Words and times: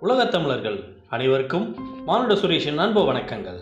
உலகத் 0.00 0.30
தமிழர்கள் 0.30 0.96
அனைவருக்கும் 1.08 1.76
மானுட 2.04 2.34
சுரேஷின் 2.34 2.76
அன்பு 2.76 3.12
வணக்கங்கள். 3.12 3.58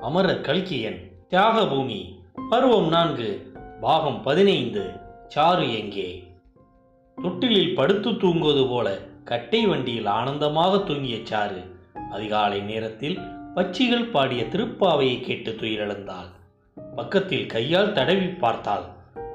அமரர் 0.00 0.40
கல்கியன் 0.40 1.12
தியாக 1.28 1.66
பூமி 1.66 2.20
பருவம் 2.50 2.88
நான்கு 2.88 3.52
பாகம் 3.80 4.22
பதினைந்து 4.22 4.90
சாறு 5.28 5.78
எங்கே? 5.78 6.24
தொட்டிலில் 7.22 7.74
படுத்து 7.74 8.16
தூங்குவது 8.16 8.66
போல 8.66 8.98
கட்டை 9.24 9.66
வண்டியில் 9.66 10.06
ஆனந்தமாக 10.06 10.76
தூங்கிய 10.76 11.18
சாறு 11.22 11.78
அதிகாலை 12.10 12.60
நேரத்தில் 12.60 13.18
பச்சிகள் 13.54 14.04
பாடிய 14.04 14.42
திருப்பாவையை 14.42 15.20
கேட்டு 15.20 15.50
துயிரிழந்தாள் 15.50 16.30
பக்கத்தில் 16.96 17.46
கையால் 17.46 17.92
தடவி 17.92 18.26
பார்த்தாள் 18.26 18.84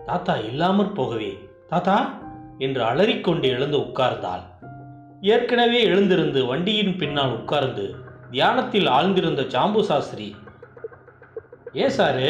தாத்தா 0.05 0.35
இல்லாமற் 0.35 0.95
போகவே 0.95 1.37
தாத்தா 1.69 2.17
என்று 2.57 2.83
அலறிக்கொண்டு 2.83 3.47
எழுந்து 3.47 3.77
உட்கார்ந்தாள். 3.77 4.51
ஏற்கனவே 5.31 5.81
எழுந்திருந்து 5.89 6.39
வண்டியின் 6.49 6.95
பின்னால் 7.01 7.35
உட்கார்ந்து 7.35 7.83
தியானத்தில் 8.31 8.87
ஆழ்ந்திருந்த 8.95 9.41
ஜாம்பு 9.53 9.81
சாஸ்திரி 9.89 10.27
ஏ 11.81 11.85
சாரு 11.97 12.25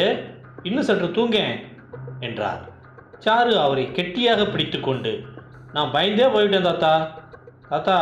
இன்னும் 0.68 0.86
சற்று 0.88 1.08
தூங்கேன் 1.16 1.56
என்றார். 2.26 2.60
சாரு 3.24 3.52
அவரை 3.64 3.86
கெட்டியாக 3.96 4.44
பிடித்துக்கொண்டு 4.52 5.12
நான் 5.76 5.92
பயந்தே 5.96 6.28
போயிட்டேன் 6.34 6.68
தாத்தா. 6.68 6.92
தாத்தா 7.70 7.96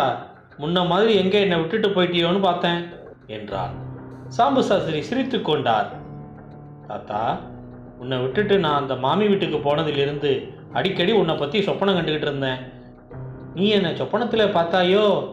முன்ன 0.63 0.85
மாதிரி 0.93 1.15
எங்கே 1.23 1.43
என்னை 1.47 1.59
விட்டுட்டு 1.63 1.91
போயிட்டியோன்னு 1.97 2.43
பார்த்தேன் 2.49 2.83
என்றார். 3.37 3.73
சாம்பு 4.37 4.63
சாஸ்திரி 4.69 5.01
சிரித்து 5.09 5.41
கொண்டார். 5.49 5.89
தாத்தா 6.91 7.23
உன்னை 8.03 8.19
விட்டுட்டு 8.27 8.55
நான் 8.67 8.81
அந்த 8.83 8.95
மாமி 9.07 9.27
வீட்டுக்கு 9.33 9.61
போனதிலிருந்து 9.69 10.33
அடிக்கடி 10.79 11.13
உன்னை 11.23 11.37
பற்றி 11.43 11.59
சொப்பனம் 11.67 11.99
கண்டுக்கிட்டு 11.99 12.31
இருந்தேன். 12.31 12.61
நீ 13.55 13.69
என்னை 13.69 13.97
சொப்பனத்தில் 13.97 14.55
பார்த்தாயோ? 14.55 15.29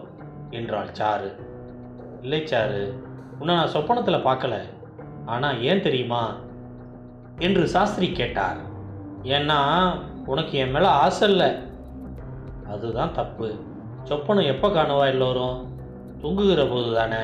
என்றாள் 0.49 0.95
சாரு. 0.99 1.29
இல்லை 2.21 2.41
சாரு 2.41 2.81
உன்னை 3.39 3.55
நான் 3.55 3.73
சொப்பனத்தில் 3.73 4.25
பார்க்கல. 4.25 4.55
ஆனால் 5.25 5.61
ஏன் 5.61 5.81
தெரியுமா? 5.81 6.35
என்று 7.37 7.67
சாஸ்திரி 7.67 8.11
கேட்டார். 8.11 8.57
ஏன்னா 9.23 9.59
உனக்கு 10.25 10.57
என் 10.57 10.71
மேலே 10.71 10.85
ஆசை 10.85 11.29
இல்லை. 11.29 11.51
அதுதான் 12.67 13.13
தப்பு. 13.13 13.55
சொப்பனம் 14.03 14.45
எப்போ 14.45 14.67
காணுவா 14.67 15.05
எல்லோரும்? 15.05 15.57
தூங்குகிற 16.21 16.65
போது 16.65 16.95
தானே. 16.95 17.23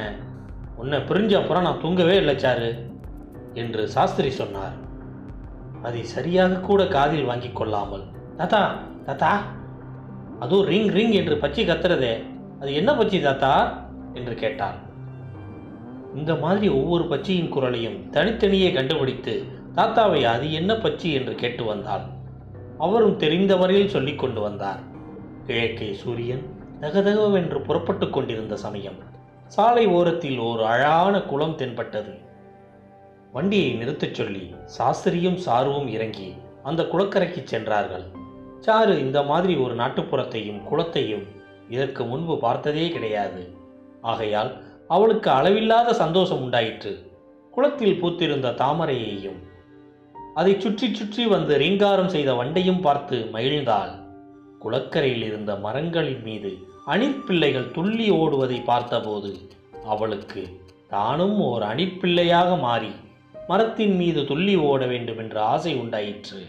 உன்னை 0.75 0.99
பிரிஞ்ச 0.99 1.41
அப்புறம் 1.41 1.63
நான் 1.63 1.81
தூங்கவே 1.81 2.15
இல்லை 2.15 2.35
சாரு 2.35 2.89
என்று 3.53 3.87
சாஸ்திரி 3.87 4.30
சொன்னார். 4.30 4.75
அதை 5.83 6.03
சரியாக 6.03 6.55
கூட 6.55 6.87
காதில் 6.87 7.23
வாங்கி 7.23 7.52
கொள்ளாமல். 7.52 8.03
தாத்தா 8.37 8.75
தாத்தா 9.05 9.41
அதுவும் 10.39 10.66
ரிங் 10.66 10.88
ரிங் 10.88 11.11
என்று 11.11 11.36
பச்சி 11.36 11.66
கத்துறதே. 11.66 12.23
அது 12.61 12.73
என்ன 12.73 12.94
பச்சி 12.94 13.22
தாத்தா? 13.22 13.83
என்று 14.14 14.36
கேட்டார். 14.36 14.75
இந்த 16.16 16.36
மாதிரி 16.36 16.69
ஒவ்வொரு 16.69 17.03
பச்சியின் 17.03 17.50
குரலையும் 17.50 18.09
தனித்தனியே 18.09 18.72
கண்டுபிடித்து 18.72 19.44
தாத்தாவை 19.75 20.23
அது 20.23 20.53
என்ன 20.53 20.73
பச்சி 20.73 21.14
என்று 21.14 21.36
கேட்டு 21.36 21.64
வந்தாள். 21.64 22.02
அவரும் 22.77 23.17
தெரிந்த 23.17 23.55
வரையில் 23.55 23.89
சொல்லிக் 23.89 24.19
கொண்டு 24.19 24.42
வந்தார். 24.42 24.80
கிழக்கே 25.45 25.94
சூரியன் 25.94 26.42
தகதகவென்று 26.81 27.61
புறப்பட்டு 27.61 28.09
கொண்டிருந்த 28.09 28.55
சமயம். 28.55 28.95
சாலை 29.47 29.88
ஓரத்தில் 29.88 30.38
ஒரு 30.38 30.66
அழகான 30.66 31.22
குளம் 31.22 31.55
தென்பட்டது. 31.55 32.14
வண்டியை 33.33 33.73
நிறுத்தச் 33.73 34.14
சொல்லி 34.14 34.55
சாஸ்திரியும் 34.77 35.39
சாருவும் 35.45 35.88
இறங்கி 35.88 36.33
அந்த 36.64 36.83
குளக்கரைக்கு 36.83 37.44
சென்றார்கள். 37.44 38.03
சாரு 38.61 38.94
இந்த 38.98 39.20
மாதிரி 39.23 39.56
ஒரு 39.56 39.75
நாட்டுப்புறத்தையும் 39.75 40.61
குளத்தையும் 40.64 41.25
இதற்கு 41.70 42.03
முன்பு 42.03 42.38
பார்த்ததே 42.38 42.86
கிடையாது. 42.89 43.44
ஆகையால் 44.02 44.52
அவளுக்கு 44.88 45.30
அளவில்லாத 45.32 45.93
சந்தோஷம் 45.93 46.42
உண்டாயிற்று. 46.42 46.94
குளத்தில் 47.54 47.99
பூத்திருந்த 48.02 48.55
தாமரையையும் 48.61 49.39
அதை 50.33 50.54
சுற்றி 50.60 50.88
சுற்றி 50.94 51.23
வந்து 51.26 51.54
ரீங்காரம் 51.58 52.10
செய்த 52.10 52.33
வண்டையும் 52.33 52.82
பார்த்து 52.82 53.17
மகிழ்ந்தாள். 53.33 53.94
குளக்கரையில் 54.60 55.23
இருந்த 55.23 55.55
மரங்களின் 55.55 56.23
மீது 56.23 56.52
அணிற்பிள்ளைகள் 56.88 57.71
துள்ளி 57.71 58.08
ஓடுவதை 58.11 58.60
பார்த்தபோது 58.64 59.32
அவளுக்கு 59.86 60.44
தானும் 60.88 61.39
ஓர் 61.39 61.61
அணிற்பிள்ளையாக 61.61 62.60
மாறி 62.60 62.94
மரத்தின் 63.48 63.95
மீது 63.95 64.26
துள்ளி 64.26 64.55
ஓட 64.55 64.86
வேண்டும் 64.86 65.17
என்ற 65.17 65.36
ஆசை 65.44 65.73
உண்டாயிற்று. 65.76 66.42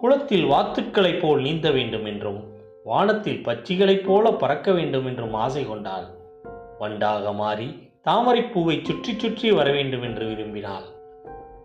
குளத்தில் 0.00 0.44
வாத்துக்களைப் 0.44 1.20
போல் 1.20 1.40
நீந்த 1.40 1.70
வேண்டும் 1.70 2.04
என்றும் 2.04 2.40
வானத்தில் 2.84 3.44
பச்சிகளைப் 3.44 4.04
போல 4.06 4.32
பறக்க 4.32 4.72
வேண்டும் 4.72 5.06
என்றும் 5.06 5.34
ஆசை 5.34 5.62
கொண்டாள். 5.64 6.06
வண்டாக 6.78 7.32
மாறி 7.32 7.68
தாமரைப்பூவை 8.04 8.76
சுற்றி 8.84 9.18
சுற்றி 9.18 9.50
வர 9.50 9.68
வேண்டும் 9.70 10.02
என்று 10.02 10.24
விரும்பினாள். 10.26 10.86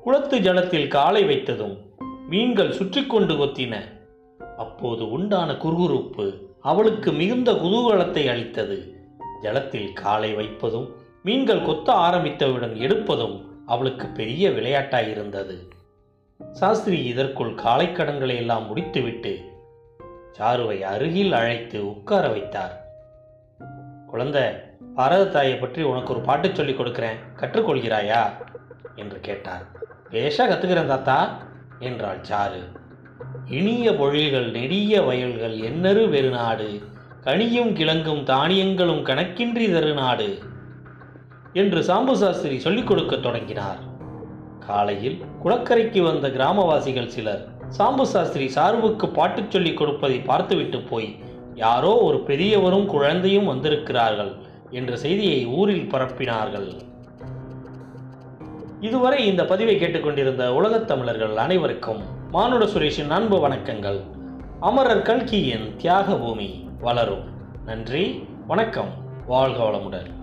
குளத்து 0.02 0.38
ஜலத்தில் 0.40 0.88
காலை 0.88 1.24
வைத்ததும் 1.24 1.75
மீன்கள் 2.30 2.72
சுற்றி 2.72 3.06
கொண்டு 3.06 3.36
கொத்தின. 3.36 3.74
அப்போது 4.58 5.03
உண்டான 5.12 5.52
குறுகுறுப்பு 5.53 6.25
அவளுக்கு 6.62 7.12
மிகுந்த 7.12 7.52
குதூகலத்தை 7.53 8.24
அளித்தது. 8.30 8.80
ஜலத்தில் 9.42 9.94
காலை 9.94 10.31
வைப்பதும் 10.34 10.88
மீன்கள் 11.24 11.62
கொத்த 11.62 11.90
ஆரம்பித்தவுடன் 12.08 12.75
எடுப்பதும் 12.75 13.38
அவளுக்கு 13.66 14.08
பெரிய 14.08 14.50
விளையாட்டாயிருந்தது. 14.50 15.58
சாஸ்திரி 16.50 17.03
இதற்குள் 17.03 17.53
காலைக்கடன்களை 17.53 18.35
எல்லாம் 18.35 18.68
முடித்துவிட்டு 18.68 19.50
சாருவை 20.40 20.81
அருகில் 20.81 21.34
அழைத்து 21.34 21.88
உட்கார 21.88 22.28
வைத்தார். 22.28 22.81
குழந்தை 24.07 24.44
பாரத 24.96 25.25
தாயை 25.25 25.56
பற்றி 25.56 25.84
உனக்கு 25.84 26.13
ஒரு 26.13 26.22
பாட்டு 26.22 26.51
சொல்லிக் 26.53 26.78
கொடுக்கிறேன். 26.78 27.16
கற்றுக்கொள்கிறாயா? 27.35 28.30
என்று 28.96 29.19
கேட்டார். 29.19 29.66
பேஷா 30.12 30.38
கத்துக்கிறேன் 30.38 30.88
தாத்தா 30.88 31.38
என்றாள் 31.80 32.18
சாரு. 32.18 32.63
இனிய 33.46 33.91
பொழில்கள் 33.91 34.51
நெடிய 34.51 35.01
வயல்கள் 35.01 35.57
எண்ணறு 35.57 36.09
வெறுநாடு 36.09 36.81
கனியும் 37.24 37.74
கிழங்கும் 37.74 38.24
தானியங்களும் 38.24 39.06
கணக்கின்றி 39.06 39.74
தருநாடு? 39.74 40.40
என்று 41.53 41.80
சாம்பு 41.80 42.13
சாஸ்திரி 42.13 42.59
சொல்லிக் 42.59 42.88
கொடுக்க 42.88 43.16
தொடங்கினார். 43.16 43.91
காலையில் 44.72 45.22
குளக்கரைக்கு 45.44 46.02
வந்த 46.02 46.28
கிராமவாசிகள் 46.28 47.08
சிலர் 47.08 47.48
சாம்பு 47.78 48.02
சாஸ்திரி 48.02 48.48
சார்புக்கு 48.48 49.09
பாட்டுச் 49.09 49.52
சொல்லிக் 49.52 49.78
கொடுப்பதை 49.78 50.20
பார்த்துவிட்டு 50.20 50.80
போய் 50.80 51.16
யாரோ 51.56 51.98
ஒரு 51.98 52.20
பெரியவரும் 52.20 52.86
குழந்தையும் 52.86 53.46
வந்திருக்கிறார்கள் 53.46 54.31
என்ற 54.70 54.98
செய்தியை 54.98 55.46
ஊரில் 55.46 55.92
பரப்பினார்கள். 55.92 56.80
இதுவரை 58.81 59.26
இந்த 59.26 59.46
பதிவை 59.46 59.78
கேட்டுக்கொண்டிருந்த 59.78 60.54
உலகத் 60.54 60.88
தமிழர்கள் 60.88 61.36
அனைவருக்கும் 61.36 62.02
மானுட 62.31 62.66
சுரேஷின் 62.66 63.10
அன்பு 63.10 63.48
வணக்கங்கள். 63.48 64.00
அமரர் 64.60 65.02
கல்கியின் 65.02 65.76
தியாக 65.76 66.16
பூமி 66.16 66.70
வளரும். 66.81 67.24
நன்றி 67.66 68.28
வணக்கம் 68.48 68.90
வாழ்க 69.28 69.64
வளமுடன். 69.64 70.21